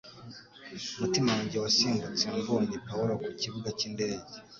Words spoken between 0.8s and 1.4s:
Umutima